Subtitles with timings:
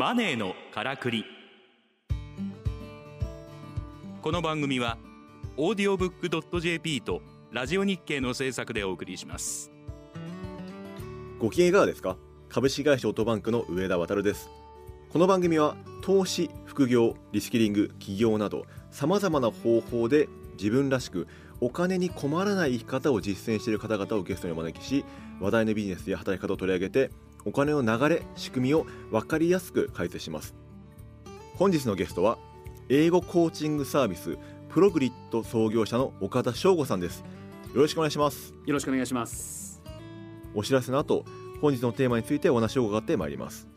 [0.00, 1.26] マネーのからくり。
[4.22, 4.96] この番組は
[5.58, 7.20] オーディオブックドット JP と
[7.52, 9.70] ラジオ日経の制作でお送りします。
[11.38, 12.16] ご機嫌いかがですか？
[12.48, 14.48] 株式会社オートバンクの上田渉です。
[15.12, 21.28] この番組は投資副業リスキリング起業などさまざまな方法で自分らしく
[21.60, 25.04] お金に困らない生き方を実践している方々をゲストにお招きし
[25.40, 27.10] 話題のビジネスや働き方を取り上げて
[27.44, 30.54] お金の流れ仕組みを分かりやすく解説します。
[31.56, 32.38] 本日のゲストは
[32.88, 37.24] 英語コーチングサービスプログリッド創業者の岡田翔吾さんです。
[37.74, 38.52] よろしくお願いします。
[38.66, 39.82] よろしくお願いします。
[40.54, 41.24] お知らせの後
[41.60, 43.68] 本日のテーマについてお話を伺ってまいります。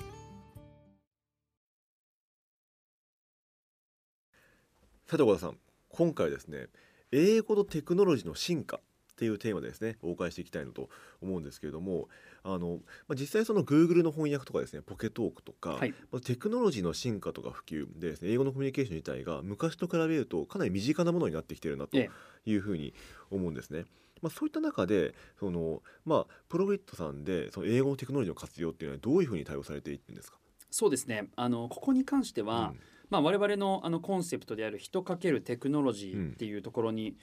[5.05, 5.57] さて岡田さん
[5.89, 6.67] 今回ですね
[7.11, 8.79] 英語とテクノロジーの進化
[9.23, 10.89] っていうテーマでですねお伺いしていきたいのと
[11.21, 12.09] 思うんですけれども
[12.43, 15.93] あの、まあ、実際その Google の翻訳とかですねポケトークとか、はい。
[16.11, 22.09] まあテクノロジーの進化とか普及でですね英語のコミュニケーション自体が昔と比べるとかなり身近なものになってきてるなとえ
[22.45, 22.93] いうふうに
[23.31, 23.85] 思うんですね。
[24.21, 30.37] まあ、そういった中でその、まあ、プログリッドさんでその英語のテクノロジーの活用っていうのはどういうふうに対応されていってるんですか、
[30.71, 31.27] そうですね。
[31.35, 32.73] あのここに関しては、
[33.09, 37.15] まあ、我々のあのコンセプトである人かけるテクノロジーっていうところに、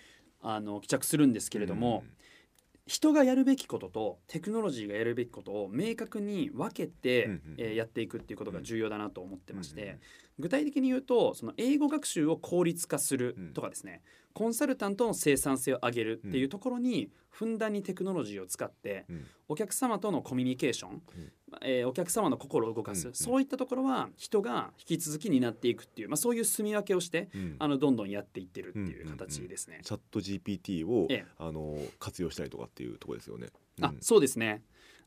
[0.43, 2.05] あの帰着するんですけれども、
[2.87, 10.01] 人がやるべきこととテクノロジーがやるべきことを明確に分けて、うんうんえーやっていくっていうことが重要だなと思ってまして、うんうん
[10.41, 14.01] 具体的に言うとその英語学習を効率化するとかですね、
[14.33, 19.27] コンサルタントの生産性を上げるっていうところにふんだんにテクノロジーを使ってうん。
[19.49, 21.03] お客様とのコミュニケーション、
[21.63, 27.57] えーお客様の心を動かす、そういったところは人が引き続き担っていくっていう、まあ、そういう住み分けをしてうん。
[27.59, 29.81] あのどんどんやっていってるっていう形ですね。
[29.83, 31.25] チャット GPT を、ええ。
[31.39, 33.49] あの活用したりとかっていうところですよね。
[33.81, 33.99] あうん。
[34.01, 34.63] そうですね。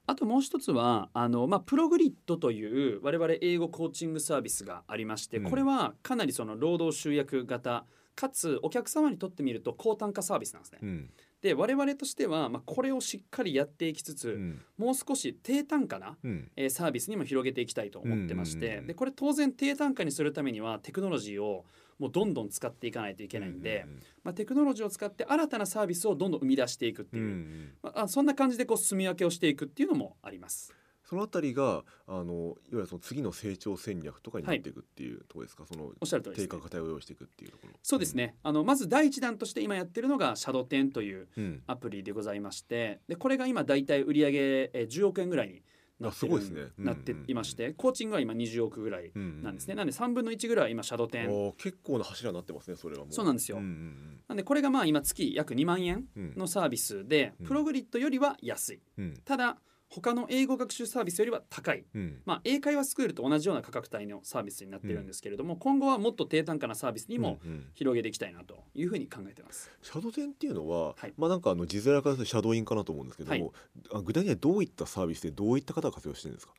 [0.05, 5.49] あともう一つはあの、まあ、プログリッドという我々英語コーチングサービスがありましてうん。
[5.49, 7.85] これはかなりその労働集約型
[8.15, 10.79] かつお客様にとってみると高単価サービスなんですね。
[10.81, 11.09] うん。
[11.41, 14.61] で我々としては、まあ、これをしっかりやっていきつつ、うん。
[14.77, 16.51] もう少し低単価なうん。
[16.55, 18.81] えーサービスにも広げていきたいと思ってましうんうんうんうん。
[18.81, 21.65] てでこれ当然低単価にするためにはテクノロジーを
[21.99, 23.85] もうどんどん使っていかないといけないんで、
[24.23, 27.21] まあ、テクノロジーを使って新たなサービスをどんどん生み出していくってう。
[27.21, 27.73] んいうう、んうん。
[27.83, 30.73] まあ、あそんな感じでこう住み分けをしていくっていうのもあります。
[31.13, 37.73] そのあたりがあのいわゆるその次の成長戦略とかになっていくっていうところですか、そのおっしゃる通り低価格帯を用意していくっていうところ。
[37.83, 41.61] そうですね、あのまず第一弾として今やってるのがシャドテンといううん。
[41.67, 45.61] アプリでございましてでこれが今だいたい売上えー10億円ぐらいに
[45.99, 46.61] なってすね。
[46.77, 53.13] うんなっていましてコーチングは今20億ぐらいうんなんですね、なんで3分の1ぐらいは今シャドテン結構な柱になってますねそれはもう。
[53.13, 53.57] そうなんですよ。
[53.57, 57.45] うんうんなんでこれがまあ今月約2万円うんうんのサービスでうん。
[57.45, 58.79] プログリッドよりは安い。
[58.97, 59.13] うん。
[59.23, 59.57] ただ
[59.95, 61.85] 他の英語学習サービスよりは高い。
[61.93, 62.21] うん。
[62.25, 67.65] まあ、英会話スクールと同じような価格帯のサービスになってるんですけれども、今後はもっと低単価なサービスにもうんうん。
[67.75, 69.69] 広げていきたいなというふうに考えてます。
[69.83, 71.13] シャドウテンっていうのは、はい。
[71.15, 73.51] まあなんかあの字面からするとシャドーインかなと思うんですけども、はい。
[73.99, 76.53] あ具体的にはどういったサービスでどういった方が活用してるんですか？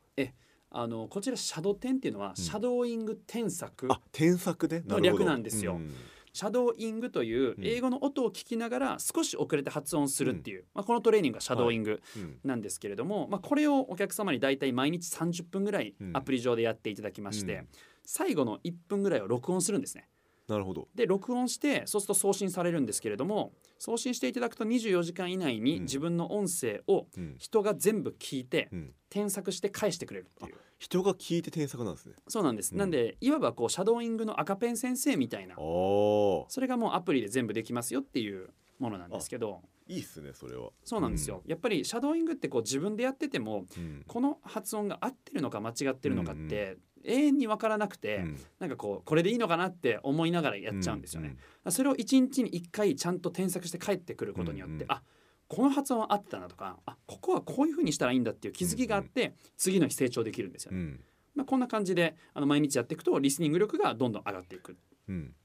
[0.71, 4.83] あのこちらシャドテンっていうのは、シャドーイング添削あ添削ね。
[4.85, 5.19] なるほど。
[5.19, 5.73] の略なんですよ。
[5.73, 5.93] うん
[6.35, 7.65] シャドーイングといううん。
[7.65, 12.39] 英語の音を聞きながら少し遅れて発音するっていう、まあ、このトレーニングがシャドーイングうん。
[12.43, 16.11] なんですけれども、まあ、これをお客様に大体毎日30分ぐらいうん。
[16.13, 17.67] アプリ上でやっていただきまして、うん。
[18.05, 20.09] 最後の1分ぐらいを録音するんですね。
[20.47, 20.87] なるほど。
[20.93, 25.81] で録音してそうすると送信されるんですけれども送信していただくと24時間以内にうん。
[25.83, 27.35] 自分の音声をうん。
[27.39, 28.93] 人が全部聞いてうん。
[29.09, 30.57] 添削して返してくれるっていう。
[30.77, 32.15] 人が聞いて添削なんですね。
[32.27, 32.79] そうなんです、うん。
[32.79, 40.69] なんでいわばこうシャドーイングの赤ペン先生みたいなそれがもうアプリで全部できますよっていうものなんですけどいいっすねそれは。
[40.83, 44.03] そうなんですよ、やっぱりシャドーイングってこう自分でやっててもうん。
[44.05, 51.37] この発音が合ってるのか間違ってるのかっうんて永遠に分からなくて、うんなんかこうこれでいいのかなって思いながらやっちゃうんですよね。
[51.69, 55.01] それを一日に一回ちゃんと添削して帰ってくることによって、うんうんあ
[55.47, 60.77] この発音は合ってたなとかあここはこういうふうにしたらいいんだっていう気づきがあって、次の日成長できるんですよね。
[60.79, 60.99] うん。
[61.35, 64.75] まあ、こんな感じであの毎日やっていくとリスニング力がどんどん上がっていく。
[65.07, 65.35] うん。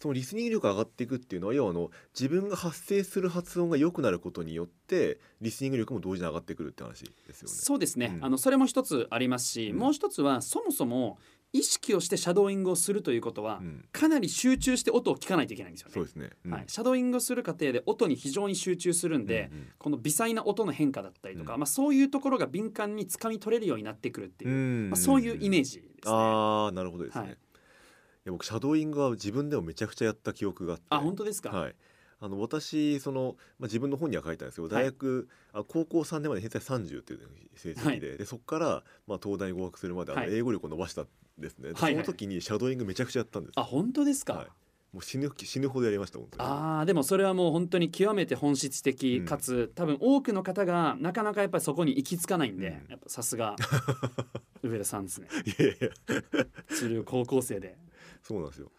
[0.00, 7.54] そのリスニング力が上がっていくっていうのは要はあの自分が発生する発音が良くなることによってリスニング力も同時に上がってくるって話ですよね。
[7.54, 11.18] そうですね、うんあのそれも一つありますし、うんもう一つはそもそも
[11.52, 13.88] 意識をしてシャドーイングをするということは、うん。
[13.90, 15.94] かなり集中して音を聞かないといけないんですよね。
[15.94, 16.30] そうですね。
[16.44, 25.92] うんはい、シャドーイングをする過程で音に非常に集中するんで、うんうんこの微細な音の変化だったりとか、うんまあ、そういうところが敏感につかみ取れるようになってくるっていう、うんまあ、そういうイメージですね。
[26.06, 27.20] ああなるほどですね。
[27.22, 27.36] はいい、
[28.28, 30.84] や僕シャドーイングは自分でもめちゃくちゃやった記憶があって。
[30.90, 31.74] あ本当ですか、はい。
[32.20, 37.20] あの私その、まあ、自分の本には書いたんですけど大学、あ高校3年まで偏差30っていう
[37.54, 40.34] 成績で,、でそこから、まあ、東大に合格するまであのはい。
[40.34, 41.06] 英語力を伸ばしたん
[41.38, 42.04] ですね、ではいはい。
[42.04, 44.46] その時にシャドーイングめちゃくちゃやったんですあ本当ですか、はい。
[44.92, 46.44] もう死ぬ死ぬほどやりました本当に。
[46.48, 49.26] あーでもそれはもう本当に極めて本質的うん。
[49.26, 52.90] かつ、多分多くの方がなかなかやっぱりそこに行き着かないんで、うん。
[52.90, 53.54] やっぱさすが
[54.62, 55.28] 上田さんですね。
[55.44, 57.76] いやいや高校生で
[58.28, 58.70] そうなんですよ。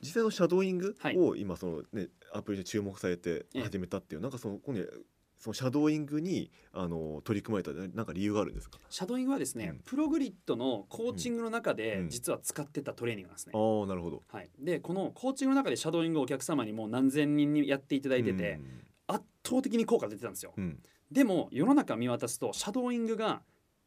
[0.00, 1.18] 実際のシャドーイングはい。
[1.18, 3.62] を今そのねアプリで注目されてええ。
[3.64, 4.82] 始めたっていうなんかその今度
[5.36, 8.78] そのシャドーイングにあの取り組まれたなんか理由があるんですか？
[8.88, 9.78] シャドーイングはですね、うん。
[9.84, 12.08] プログリッドのコーチングの中でうん。
[12.08, 14.22] 実は使ってたトレーニングなんですね、ああなるほど。
[14.32, 18.58] はい、でこのコーチングの中でシャドーイングをお客様にもう何千人にやっていただいてて、
[19.12, 20.52] 圧倒的に効果出てたんですよ。
[20.56, 20.64] うん。
[20.64, 20.82] うん
[21.12, 23.42] でも世の中見渡すとシャドーイングが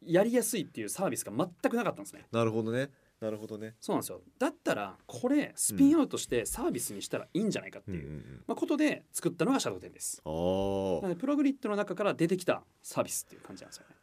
[0.06, 2.27] やりやすいっていうサービスが全くなかったんですね。
[2.31, 2.92] なるほどね。
[3.19, 3.75] なるほどね。
[3.80, 4.22] そうなんですよ。
[4.38, 10.22] だったらこれスピンアウトしてサービスにしたらいいんじゃないかっていう、うんまあ、ことで作ったのがシャドウ10です。
[10.22, 13.95] プログリッドの中から出てきたサービスっていう感じなんですよね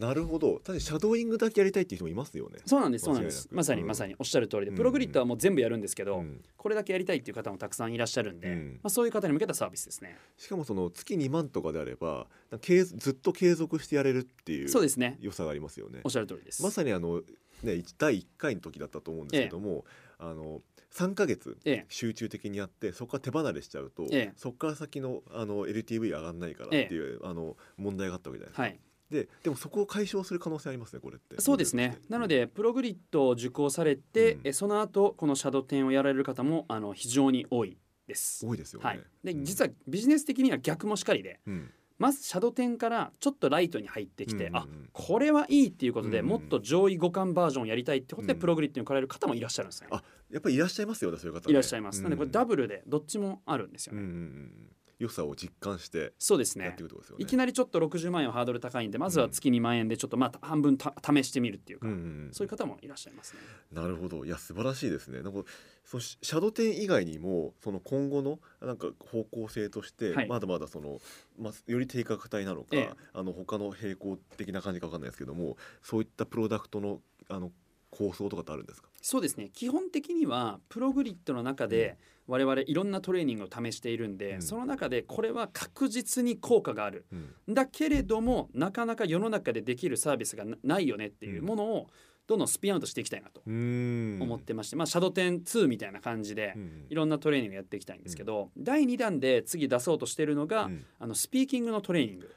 [0.00, 0.54] なるほど。
[0.54, 2.58] 確かにシャドーイングだけやりたいっていう人もいますよね。
[2.64, 3.48] そうなんですそうなんです。
[3.52, 3.86] まさにうん。
[3.88, 4.76] まさにおっしゃる通りでうん。
[4.76, 6.42] プログリッドはもう全部やるんですけど、うん。
[6.56, 8.80] これだけやりたいっていう方もたくさんいらっしゃるんで、うん。
[8.82, 10.16] まあ、そういう方に向けたサービスですね。
[10.38, 12.26] しかもその月2万とかであれば
[12.62, 15.18] 継ずっと継続してやれるっていうそうですね。
[15.20, 16.00] 良さがありますよね。
[16.04, 17.22] おっしゃる通りです、まさにあの、
[17.62, 19.84] ね、一第1回の時だったと思うんですけども、
[20.18, 20.62] あの
[20.92, 21.86] 3ヶ月ええ。
[21.88, 24.32] 集中的にやってそこから手離れしちゃうと、ええ。
[24.36, 28.62] そこから先のあの LTV 上がんないからっていう、あの問題があったわけじゃないですか。
[28.62, 28.80] はい
[29.10, 31.40] ででもそこを解消する可能性ありますねこれって。
[31.40, 37.76] そうですねなのでプログリッドを受講されて、うんえその後このシャドウ10をやられる方もあの非常に多い
[38.06, 38.86] です多いですよね。
[38.86, 49.88] はい、でうん実はビジネス的には逆もしかりでうんまずシャドウ10からちょっとライトに入ってきて、うんうんうんあこれはいいっていうことで、うんうんもっと上位互換バージョンをやりたいってことで、うんプログリッドに来られる方もいらっしゃるんですね。
[49.90, 51.50] あやっぱりいらっしゃいますよねそういう方、ね。
[51.50, 51.98] いらっしゃいます。
[51.98, 54.00] うんなのでこれダブルでどっちもあるんですよね。
[54.00, 54.52] うんうんうん
[55.00, 56.66] 良さを実感してそうですね。
[56.66, 56.86] やってい。
[56.86, 57.22] くってことですよね。
[57.24, 62.28] いきなりちょっと60万円はハードル高いんでまずは月2万円でちょっとまあ半分た試してみるっていうか、うんうんうん。
[62.32, 63.40] そういう方もいらっしゃいますね。
[63.72, 64.24] なるほど。
[64.24, 65.22] いや素晴らしいですね。
[65.22, 65.42] なんか
[65.84, 70.28] そのシシャドテン以外にもその今後のなんか方向性として、はい。
[70.28, 71.00] まだまだその、
[71.38, 72.90] まあ、より低価格帯なのか、ええ。
[73.14, 77.50] あの他の並行的な感じかわかんないですけどもそういったプロダクトのあの
[77.90, 78.88] 構想とかってあるんですか？
[79.02, 79.50] そうですね。
[79.52, 81.96] 基本的にはプログリッドの中で
[82.30, 84.42] 我々いろんなトレーニングを試しているんで、うん。
[84.42, 87.04] その中でこれは確実に効果がある。
[87.12, 87.54] うん。
[87.54, 91.88] だけれどもなかなか世の中でできるサービスがなないよねっていうものを
[92.28, 94.18] どんどんスピンアウトしていきたいなとうん。
[94.22, 96.86] 思ってまして、まあシャドウ10 2みたいな感じでうん。
[96.88, 100.84] いろんなトレーニングやっていきたいんですけど、第2弾で次出そうとしてるのが、うん。
[101.00, 102.30] あのスピーキングのトレーニング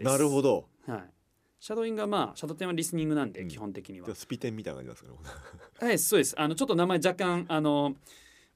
[0.00, 0.66] なるほど。
[0.86, 1.04] はい。
[1.60, 3.48] シャドウイングはまあシャドウ10はリスニングなんでうん。
[3.48, 5.16] 基本的には、じゃあスピテンみたいな感じですかね
[5.88, 6.34] はいそうです。
[6.40, 7.94] あのちょっと名前若干あの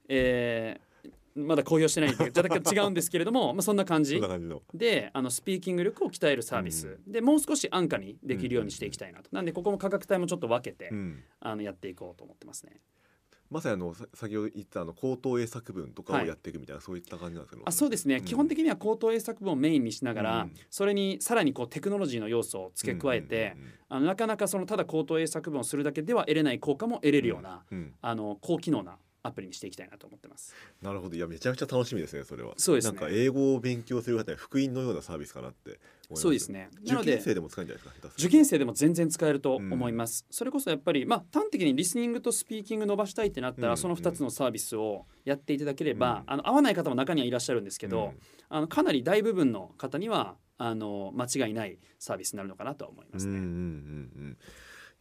[0.09, 0.95] えー
[1.37, 4.63] まだ公表してないんで若干違うんですけれども まあそんな感そじんな感じの。
[4.73, 11.23] であのスピーキング力を鍛えるサービス、でもう少し安価にできるようにしていきたいなと、なんでここも価格帯もちょっと分けて、うん。
[11.41, 12.81] あのやっていこうと思ってますね。
[13.51, 17.63] まさにあのさ先ほど言ったあの口頭英作文とかをはいやっていくみたいな、そういった感じなんですけど。
[17.69, 20.53] あそうですね、基本的には口頭英作文をメインにしながら、うん。
[20.71, 23.57] それにさらにこうテクノロジーの要素を付け加えて、
[23.89, 27.95] あのなかなかそのただ口頭英作文をするだけでは得れない効果も得れるような、うんうんうんうん。
[28.01, 30.55] あの高機能なアプリにしていきたいなと思ってます。
[30.83, 31.17] なるほど。
[31.17, 32.53] いやめちゃめちゃ楽しみですねそれは。
[32.59, 32.93] そうですね。
[32.93, 36.69] なんか英語を勉強する方には福音のようなサービスかなって思いますそうですね。
[36.85, 46.33] なので受験生でも使えるんじゃないですか受験生でも全然使えると思います、それこそやっぱりまあ端的にリスニングとスピーキング伸ばしたいってなったら、うんその2つのサービスをやっていただければ、うん。
[46.33, 48.19] あの合わない方も中にはいらっしゃるんですけど、うん。
[48.51, 53.33] あのかなり大部分の方にはあの間違いないサービスになるのかなとは思いますね。
[53.33, 53.57] うんうんうんう
[54.31, 54.39] ん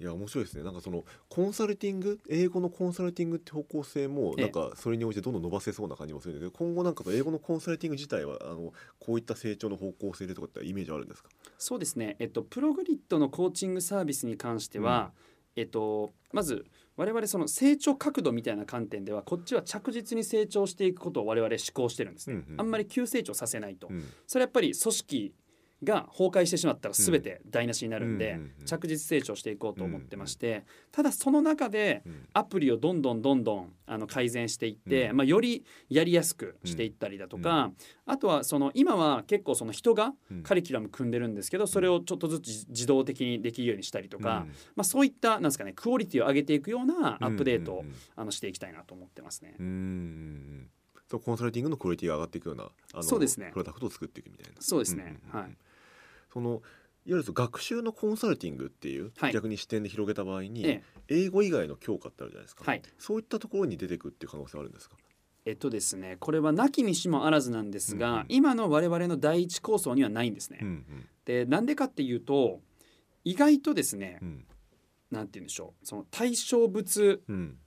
[0.03, 0.63] いや面白いですね。
[0.63, 2.19] なんかそのコンサルティング？
[2.27, 4.41] 英語のコンサルティングって方向性もええ。
[4.41, 11.29] なんかそれに応じてどんどん伸ばせそうな感じもするんですけど今後なんか英語のコンサルティング自体はあのこういった成長の方向性でとかってイメージあるんですか？
[11.57, 15.13] そうですね、えっと、プログリッドのコーチングサービスに関しては、
[15.55, 16.65] えっと、まず
[16.97, 22.61] 我々その成長角度みたいな観点ではこっちは着実に成長していくことを我々思考してるんですね、うんうん。
[22.61, 24.03] あんまり急成長させないと、うん。
[24.27, 25.33] それはやっぱり組織
[25.83, 32.27] が崩壊してしまったら全て台無しになるんで、着実成長していこうと思ってまして、ただその中でうん。
[32.33, 35.17] アプリをどんどんどんどんあの改善していって、うん。
[35.17, 37.71] まあ、よりやりやすくしていったりだとか、
[38.05, 40.43] あとはその今は結構その人がうん。
[40.43, 44.53] カリキュラム組んでるんですけどそれをちょっとずつ自自動的にできるようにしたりとか、うん。
[44.75, 47.85] まあ、そういったなんですかねクオリティを上げていくようなアップデートを、
[48.15, 49.55] あのしていきたいなと思ってますね。
[49.59, 49.63] う
[51.19, 53.49] コンサルティングのクオリティが上がっていくようなあのそうですね。
[53.51, 54.61] プロダクトを作っていくみたいな。
[54.61, 55.19] そうですね。
[55.31, 55.57] はい
[56.33, 56.63] その
[57.05, 59.33] ゆる学習のコンサルティングっていう、はい。
[59.33, 61.23] 逆に視点で広げた場合に、ええ。
[61.25, 62.81] 英語以外の教科ってあるじゃないですか、はい。
[62.97, 64.95] そういったところに出てくっていう可能性はあるんですか？
[65.45, 68.25] えっとですねこれはなきにしもあらずなんですが、うんうん。
[68.29, 70.59] 今の我々の第一構想にはないんですね。
[70.61, 70.85] うんうん。
[71.25, 72.61] でなんでかっていうと
[73.25, 74.45] 意外とですね、うん。
[75.11, 77.57] なんて言うんでしょうその対象物うん。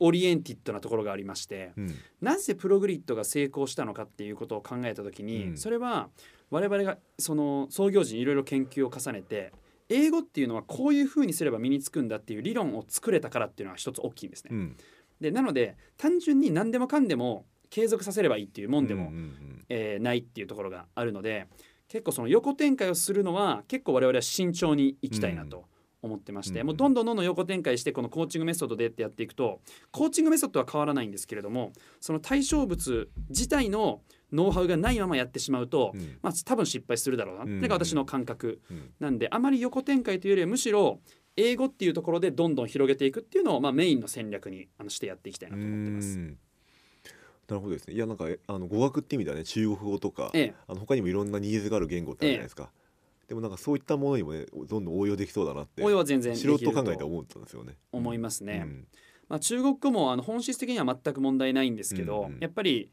[0.00, 1.94] オリエンティッドなところがありましてうん。
[2.20, 5.56] なぜプログリッドが成功したのかっていうことを考えた時に、うん。
[5.56, 6.10] それは
[6.54, 9.52] 我々がその創業時にいろいろ研究を重ねて
[9.88, 14.50] 英語っていうのはこういうふうにすれば身につくんだっていう理論を作れたからっていうのは一つ大きいんですね。
[14.52, 14.76] うん。
[15.20, 21.48] でなので単純に何でもかんでも継続させればいいっていうもんでも、うんうんえーないっていうところがあるので
[21.88, 25.64] 結構その横展開をするのは結構我々は慎重にいきたいなと
[26.02, 34.02] 思ってまして、うんもうどんどんどんどん横展開してこのコーチングメソッドでってやっていくとコーチングメソッドは変わらないんですけれどもその対象物自体の
[34.34, 36.18] ノウハウがないままやってしまうと、うん。
[36.22, 37.42] まあ、多分失敗するだろうな。
[37.42, 38.60] っていうのが私の感覚。
[38.70, 38.90] うん。
[38.98, 41.00] なんであまり横展開というよりはむしろ
[41.36, 46.18] 英語っていうところでどんどん広げていくっていうのを、まあ、メインの戦略にあのしてやっていきたいなと思ってます。
[46.18, 46.38] うん。
[47.48, 47.94] なるほどですね。
[47.94, 50.54] いやなんかえあの語学って意味ではね中国語とか、ええ。
[50.66, 52.70] あの他にもいろんなニーズがある言語ってあるじゃないですか、
[53.28, 57.74] でもなんかそういったものにもねどんどん応用できそうだなって応用は全然素人考えてと思ったんですよね。
[57.92, 58.62] 思いますね。
[58.64, 58.86] うん。
[59.28, 62.40] まあ、中国語もあの本質的には全く問題ないんですけど、うんうん。
[62.40, 62.90] やっぱり、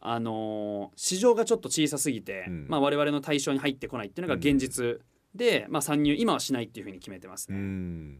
[0.00, 5.00] あのー市場がちょっと小さすぎて、うんまあ、我々の対象に入ってこないっていうのが現実
[5.34, 7.58] で、まあ、参入今はしないっていうふうに決めてますうね。
[7.58, 8.18] ん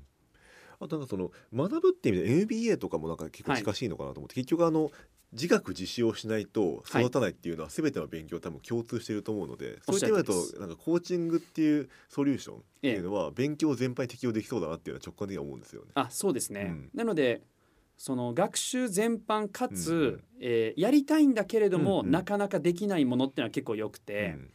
[0.80, 4.90] あとなんかその学ぶって意味で MBA とかもなんか結構近しいのかなと思って、結局あの
[5.32, 15.90] 自学自習をしないと育たないっていうのは全ての勉強多分共通していると思うので、そういった意味だとなんかコーチングっていうソリューションっていうのは勉強全般に適用できそうだなっていうのは直感的には思うんですよね。
[15.94, 17.42] あそうですね、うんなので
[18.02, 20.24] その学習全般かつ、うんうん。
[20.40, 22.12] えーやりたいんだけれども、うんうん。
[22.12, 24.50] なかなかできないものっていうのは結構よくて、うん。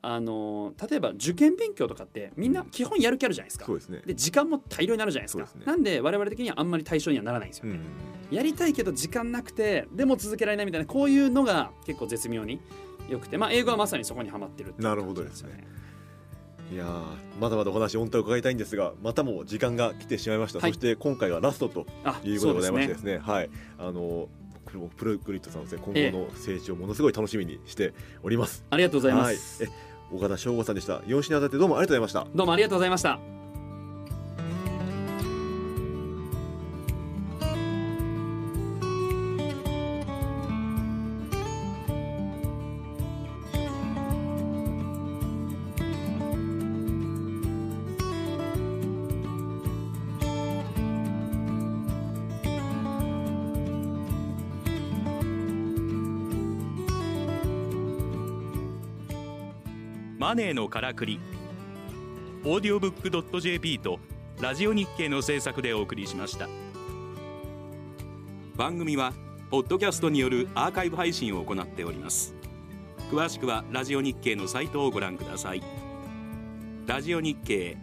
[0.00, 3.66] あのー例えば受験勉強とかってみんな基本やる気あるじゃないですか。
[3.66, 4.00] そうですね。
[4.06, 5.44] で時間も大量になるじゃないですか。
[5.58, 5.66] ね。
[5.66, 7.66] なんで我々的にはあんまり対象にはならないんですよ。
[7.66, 7.78] ね、
[8.30, 8.36] うん。
[8.36, 12.58] やりたいけど時間なくてでも続けられないみたいなこういうのが結構絶妙に
[13.10, 15.66] よくてまあ英語はまさにそこにはまってるってなるほどですね
[16.72, 17.04] いやー
[17.38, 20.72] まだまだお話本当は伺いたいんですがまたもう時間が来てしまいました、はい。
[20.72, 23.18] そして今回がラストとあいうことでございましてですね。
[23.18, 23.50] はい。
[23.78, 24.28] あの
[24.96, 26.06] プログリッドさんですね今え。
[26.06, 31.00] え後の成長ものすごい楽しみにしております、ありがとうございます、はい、え岡田翔吾さんでした。
[31.00, 32.36] 4週にわたってどうもありがとうございました。
[32.36, 33.41] どうもありがとうございました
[60.22, 61.18] マネーのからくり。
[62.44, 63.98] オーディオブックドット JP と
[64.40, 66.48] ラジオ日経の制作でお送りしました。
[68.54, 69.14] 番組は
[69.50, 72.36] ポッドキャストによるアーカイブ配信を行っております。
[73.10, 75.62] 詳しくはラジオ日経のサイトをご覧ください。
[76.86, 77.76] ラジオ日経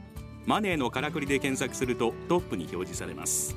[0.46, 3.54] マネーのからくりで検索するとトップに表示されます。